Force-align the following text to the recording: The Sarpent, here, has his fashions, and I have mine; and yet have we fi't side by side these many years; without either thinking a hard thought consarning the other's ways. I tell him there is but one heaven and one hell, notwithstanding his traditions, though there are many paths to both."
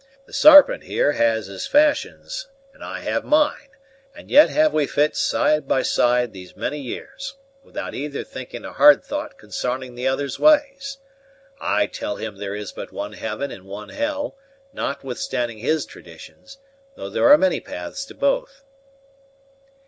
The 0.25 0.33
Sarpent, 0.33 0.85
here, 0.85 1.11
has 1.11 1.45
his 1.45 1.67
fashions, 1.67 2.47
and 2.73 2.83
I 2.83 3.01
have 3.01 3.23
mine; 3.23 3.69
and 4.15 4.31
yet 4.31 4.49
have 4.49 4.73
we 4.73 4.87
fi't 4.87 5.15
side 5.15 5.67
by 5.67 5.83
side 5.83 6.33
these 6.33 6.55
many 6.55 6.79
years; 6.79 7.35
without 7.63 7.93
either 7.93 8.23
thinking 8.23 8.65
a 8.65 8.73
hard 8.73 9.03
thought 9.03 9.37
consarning 9.37 9.93
the 9.93 10.07
other's 10.07 10.39
ways. 10.39 10.97
I 11.59 11.85
tell 11.85 12.15
him 12.15 12.37
there 12.37 12.55
is 12.55 12.71
but 12.71 12.91
one 12.91 13.13
heaven 13.13 13.51
and 13.51 13.65
one 13.65 13.89
hell, 13.89 14.35
notwithstanding 14.73 15.59
his 15.59 15.85
traditions, 15.85 16.57
though 16.95 17.11
there 17.11 17.29
are 17.29 17.37
many 17.37 17.59
paths 17.59 18.03
to 18.05 18.15
both." 18.15 18.63